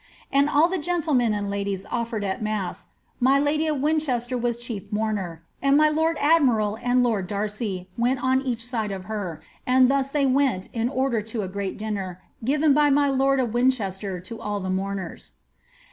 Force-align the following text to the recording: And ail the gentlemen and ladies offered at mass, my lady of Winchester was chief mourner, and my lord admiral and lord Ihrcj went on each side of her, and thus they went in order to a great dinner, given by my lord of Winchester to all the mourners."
And 0.31 0.49
ail 0.49 0.67
the 0.67 0.79
gentlemen 0.79 1.31
and 1.31 1.47
ladies 1.47 1.85
offered 1.91 2.23
at 2.23 2.41
mass, 2.41 2.87
my 3.19 3.37
lady 3.37 3.67
of 3.67 3.81
Winchester 3.81 4.35
was 4.35 4.57
chief 4.57 4.91
mourner, 4.91 5.43
and 5.61 5.77
my 5.77 5.89
lord 5.89 6.17
admiral 6.19 6.75
and 6.81 7.03
lord 7.03 7.27
Ihrcj 7.29 7.85
went 7.99 8.23
on 8.23 8.41
each 8.41 8.65
side 8.65 8.91
of 8.91 9.05
her, 9.05 9.41
and 9.63 9.91
thus 9.91 10.09
they 10.09 10.25
went 10.25 10.69
in 10.73 10.89
order 10.89 11.21
to 11.21 11.43
a 11.43 11.47
great 11.47 11.77
dinner, 11.77 12.19
given 12.43 12.73
by 12.73 12.89
my 12.89 13.09
lord 13.11 13.39
of 13.39 13.53
Winchester 13.53 14.19
to 14.21 14.41
all 14.41 14.59
the 14.59 14.71
mourners." 14.71 15.33